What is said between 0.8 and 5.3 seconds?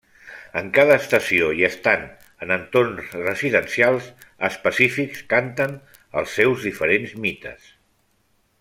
estació i estant en entorns residencials específics,